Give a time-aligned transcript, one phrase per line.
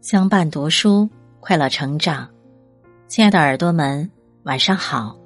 [0.00, 1.08] 相伴读书，
[1.40, 2.28] 快乐成长。
[3.08, 4.10] 亲爱的耳朵们，
[4.42, 5.16] 晚上好！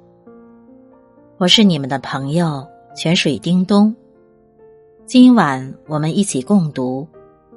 [1.37, 3.95] 我是你们的朋友泉水叮咚。
[5.05, 7.07] 今晚我们一起共读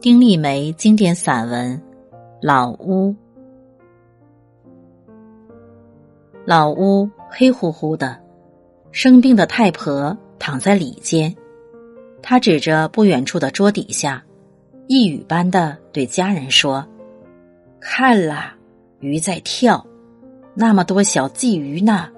[0.00, 1.76] 丁立梅经典散文
[2.40, 3.10] 《老屋》。
[6.44, 8.18] 老屋黑乎乎的，
[8.90, 11.32] 生病的太婆躺在里间，
[12.20, 14.24] 她指着不远处的桌底下，
[14.86, 16.86] 一语般的对家人说。
[17.80, 18.54] 看啦，
[19.00, 19.84] 鱼在跳，
[20.54, 22.08] 那么多小鲫鱼呢。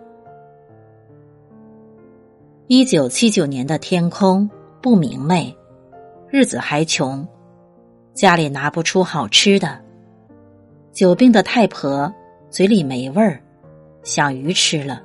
[2.66, 4.48] 一九七九年的天空
[4.82, 5.56] 不明媚，
[6.28, 7.27] 日子还穷，
[8.12, 9.80] 家里拿不出好吃的。
[10.92, 12.12] 久病的太婆
[12.50, 13.41] 嘴里没味儿，
[14.02, 15.02] 想鱼吃了，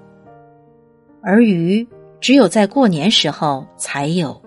[1.22, 1.88] 而鱼
[2.20, 4.42] 只有在过年时候才有。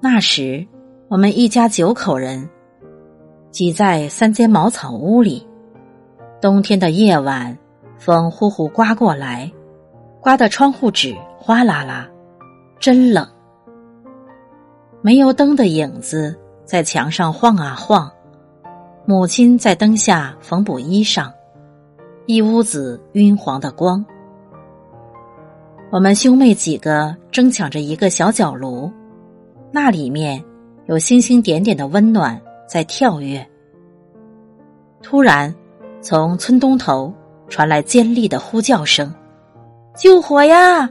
[0.00, 0.66] 那时
[1.14, 2.50] 我们一家九口人。
[3.52, 5.46] 挤在三间茅草屋里，
[6.40, 7.56] 冬天的夜晚，
[7.96, 9.48] 风呼呼刮过来，
[10.20, 12.08] 刮得窗户纸哗啦啦，
[12.80, 13.24] 真冷。
[15.02, 18.10] 煤油灯的影子在墙上晃啊晃，
[19.06, 21.30] 母亲在灯下缝补衣裳，
[22.26, 24.04] 一屋子晕黄的光。
[25.92, 28.90] 我们兄妹几个争抢着一个小角炉，
[29.70, 30.44] 那里面
[30.86, 32.40] 有星星点点的温暖。
[32.66, 33.46] 在跳跃。
[35.02, 35.54] 突然，
[36.00, 37.12] 从村东头
[37.46, 39.14] 传来尖利的呼叫声
[39.94, 40.90] ：“救火呀！”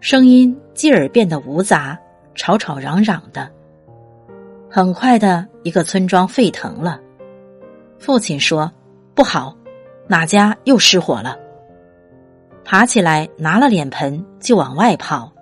[0.00, 1.98] 声音继而变得芜杂，
[2.34, 3.48] 吵吵嚷嚷的。
[4.68, 7.00] 很快的一个村庄沸腾了。
[7.98, 8.70] 父亲说
[9.14, 9.56] ：“不好，
[10.08, 11.38] 哪家又失火了？”
[12.64, 15.32] 爬起来拿了脸盆就往外跑，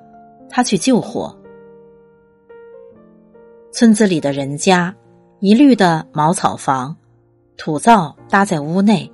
[0.51, 1.35] 他去救火。
[3.77, 4.95] 村子里的人家，
[5.41, 6.97] 一律的茅草房，
[7.57, 9.11] 土灶搭在屋内，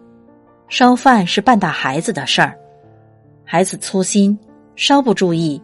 [0.69, 2.59] 烧饭是半大孩子的事儿。
[3.43, 4.39] 孩子粗心，
[4.77, 5.63] 稍不注意，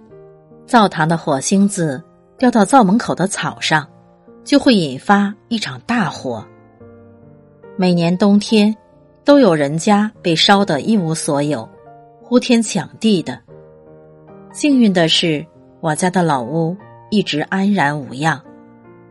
[0.64, 2.02] 灶堂的火星子
[2.38, 3.86] 掉到灶门口的草上，
[4.44, 6.42] 就会引发一场大火。
[7.76, 8.74] 每年冬天，
[9.26, 11.68] 都有人家被烧得一无所有，
[12.22, 13.38] 呼天抢地的。
[14.54, 15.44] 幸运的是，
[15.80, 16.74] 我家的老屋
[17.10, 18.42] 一直安然无恙。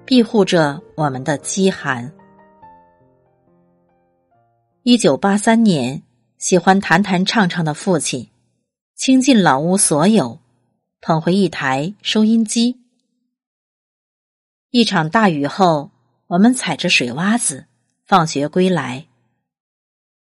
[0.05, 2.11] 庇护着我们的饥寒。
[4.83, 6.03] 一九八三年，
[6.37, 8.29] 喜欢弹弹唱唱的父亲，
[8.95, 10.37] 倾尽老屋所有，
[11.01, 12.79] 捧回一台收音机。
[14.69, 15.89] 一场大雨后，
[16.27, 17.65] 我们踩着水洼子
[18.05, 19.07] 放学归来，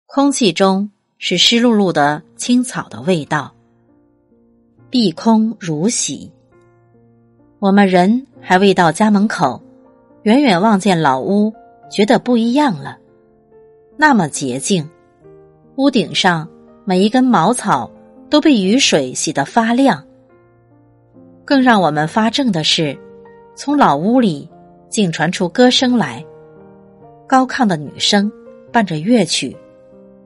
[0.06, 3.55] 空气中是湿漉漉的青草的味道，
[4.89, 6.33] 碧空如洗。
[7.59, 9.61] 我们人还未到家门口。
[10.25, 11.53] 远远望见老屋，
[11.91, 12.97] 觉得不一样了。
[13.95, 14.89] 那么洁净，
[15.77, 16.49] 屋顶上
[16.87, 17.91] 每一根茅草
[18.31, 20.03] 都被雨水洗得发亮。
[21.45, 22.99] 更让我们发怔的是，
[23.55, 24.49] 从老屋里
[24.89, 26.25] 竟传出歌声来，
[27.27, 28.33] 高亢的女声
[28.73, 29.55] 伴着乐曲，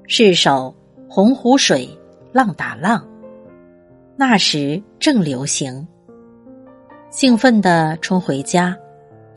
[0.06, 0.72] 是首
[1.12, 1.88] 《洪湖水
[2.30, 3.00] 浪打浪》，
[4.14, 5.84] 那时正流行。
[7.10, 8.78] 兴奋地冲回家。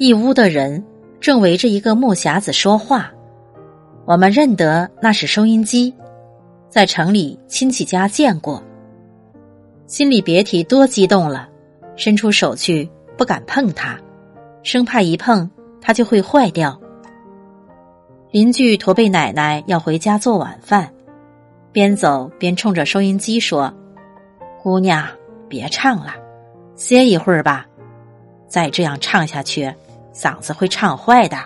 [0.03, 0.83] 一屋的人
[1.19, 3.11] 正围着一个木匣子说话，
[4.03, 5.93] 我们认得那是收音机，
[6.69, 8.63] 在城里亲戚家见过。
[9.85, 11.47] 心里别提多激动了，
[11.95, 13.95] 伸出手去不敢碰它，
[14.63, 15.47] 生怕一碰
[15.79, 16.81] 它就会坏掉。
[18.31, 20.91] 邻居驼背奶奶要回家做晚饭，
[21.71, 23.71] 边走边冲着收音机说
[24.63, 25.07] ：“姑娘，
[25.47, 26.15] 别唱了，
[26.75, 27.67] 歇一会儿吧，
[28.47, 29.71] 再这样唱下去。”
[30.13, 31.37] 嗓子会唱坏的。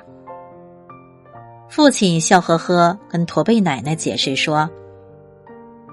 [1.68, 4.70] 父亲笑呵呵跟驼背奶奶解释说：“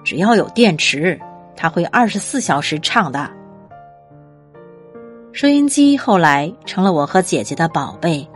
[0.05, 1.19] 只要有电池，
[1.56, 3.31] 他会二十四小时唱的。”
[5.32, 8.29] 收音机后来成了我和姐姐的宝贝，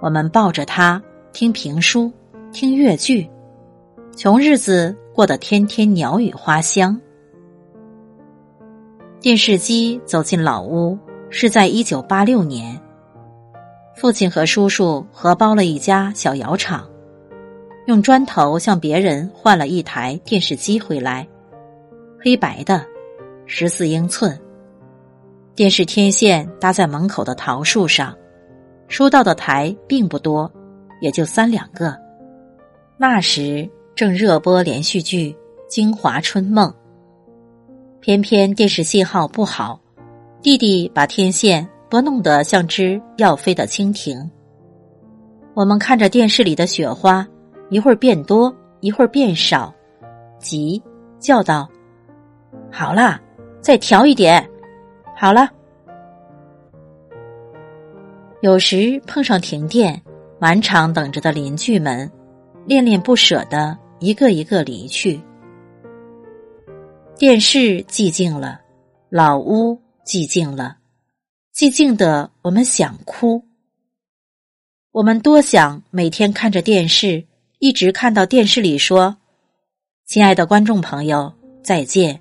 [0.00, 1.02] 我们抱着它
[1.32, 2.12] 听评书、
[2.52, 3.28] 听越剧，
[4.16, 7.00] 穷日子过得天天鸟语花香。
[9.18, 10.96] 电视机走进老屋
[11.30, 12.78] 是在一九八六年。
[13.96, 16.86] 父亲和叔叔合包了一家小窑厂，
[17.86, 21.26] 用砖头向别人换了一台电视机回来，
[22.22, 22.84] 黑白的，
[23.46, 24.38] 十四英寸。
[25.54, 28.14] 电视天线搭在门口的桃树上，
[28.86, 30.52] 收到的台并不多，
[31.00, 31.96] 也就三两个。
[32.98, 35.32] 那时正热播连续剧
[35.68, 36.68] 《京华春梦》，
[38.00, 39.80] 偏偏电视信号不好，
[40.42, 41.66] 弟弟把天线。
[41.96, 44.30] 都弄得像只要飞的蜻蜓。
[45.54, 47.26] 我们看着电视里的雪花，
[47.70, 49.74] 一会儿变多，一会儿变少，
[50.38, 50.82] 急
[51.18, 51.66] 叫道
[52.70, 53.18] ：“好了，
[53.62, 54.46] 再调一点，
[55.16, 55.48] 好了。”
[58.42, 59.98] 有时碰上停电，
[60.38, 62.10] 满场等着的邻居们，
[62.66, 65.18] 恋恋不舍的一个一个离去。
[67.16, 68.60] 电视寂静了，
[69.08, 70.75] 老屋寂静了，
[71.56, 73.42] 寂静的我们想哭。
[74.92, 77.24] 我们多想每天看着电视，
[77.60, 79.16] 一直看到电视里说
[80.04, 81.32] ：“亲爱的观众朋友，
[81.62, 82.20] 再见。”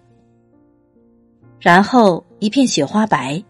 [1.59, 3.43] 然后一片雪花白。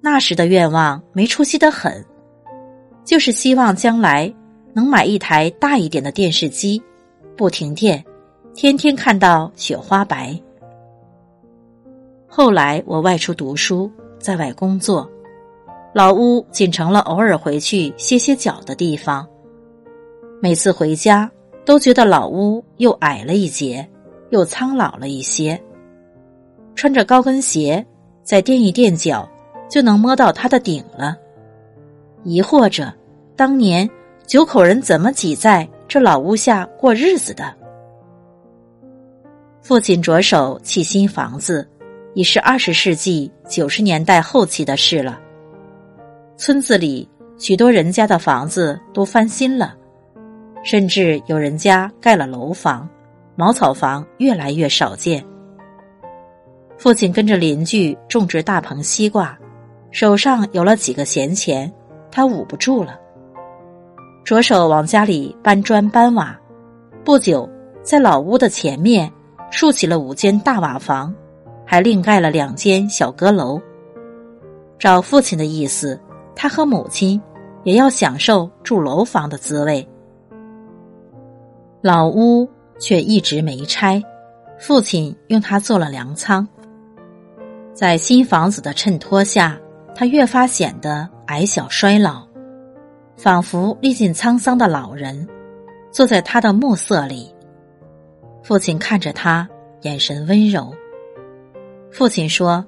[0.00, 2.06] 那时的愿望没出息的很，
[3.04, 4.32] 就是希望将来
[4.72, 6.80] 能买一台大一点的电视机，
[7.36, 8.04] 不停电。
[8.54, 10.40] 天天看到雪花白。
[12.28, 13.90] 后来我外出读书，
[14.20, 15.10] 在外工作，
[15.94, 19.26] 老屋仅成了偶尔回去歇歇脚的地方。
[20.42, 21.30] 每次回家，
[21.64, 23.88] 都觉得老屋又矮了一截，
[24.28, 25.60] 又苍老了一些。
[26.74, 27.84] 穿着高跟鞋，
[28.22, 29.28] 再垫一垫脚，
[29.68, 31.16] 就能摸到它的顶了。
[32.22, 32.92] 疑惑着，
[33.34, 33.88] 当年
[34.26, 37.52] 九口人怎么挤在这老屋下过日子的？
[39.62, 41.68] 父亲着手砌新房子，
[42.14, 45.20] 已是二十世纪九十年代后期的事了。
[46.36, 47.08] 村子里
[47.38, 49.74] 许多人家的房子都翻新了，
[50.64, 52.88] 甚至有人家盖了楼房，
[53.36, 55.24] 茅草房越来越少见。
[56.78, 59.38] 父亲跟着邻居种植大棚西瓜，
[59.90, 61.72] 手上有了几个闲钱，
[62.10, 62.98] 他捂不住了，
[64.24, 66.38] 着手往家里搬砖搬瓦。
[67.04, 67.48] 不久，
[67.82, 69.10] 在老屋的前面。
[69.52, 71.12] 竖起了五间大瓦房，
[71.70, 73.62] 还另盖了两间小阁楼。
[74.76, 76.00] 照父亲的意思，
[76.34, 77.22] 他和母亲
[77.62, 79.88] 也要享受住楼房的滋味。
[81.80, 82.48] 老屋
[82.80, 84.02] 却一直没拆，
[84.58, 86.44] 父亲用它做了粮仓。
[87.72, 89.56] 在新房子的衬托下，
[89.94, 92.26] 他越发显得矮小衰老，
[93.16, 95.24] 仿佛历尽沧桑的老人，
[95.92, 97.32] 坐在他的暮色里。
[98.42, 99.48] 父亲看着他，
[99.82, 100.74] 眼神温柔。
[101.92, 102.64] 父亲说：“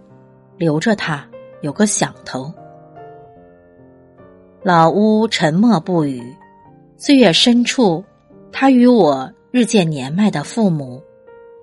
[0.58, 1.26] 留着他，
[1.60, 2.52] 有个响头。”
[4.62, 6.22] 老屋沉默不语。
[6.96, 8.04] 岁月深处，
[8.52, 11.02] 他与我日渐年迈的父母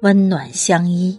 [0.01, 1.17] 温暖相依。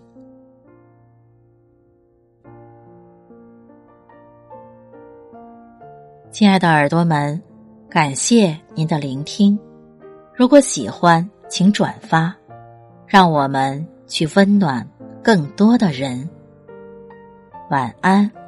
[6.30, 7.40] 亲爱的耳朵们，
[7.88, 9.58] 感谢您的聆听。
[10.34, 12.34] 如果喜欢，请转发。
[13.06, 14.86] 让我们去温暖
[15.22, 16.28] 更多的人。
[17.70, 18.39] 晚安。